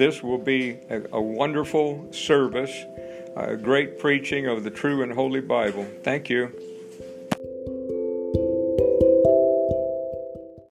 this 0.00 0.22
will 0.22 0.38
be 0.38 0.78
a, 0.88 1.02
a 1.12 1.20
wonderful 1.20 2.10
service, 2.10 2.86
a 3.36 3.54
great 3.54 3.98
preaching 3.98 4.46
of 4.46 4.64
the 4.64 4.70
true 4.70 5.02
and 5.02 5.12
holy 5.12 5.42
Bible. 5.42 5.86
Thank 6.02 6.30
you. 6.30 6.79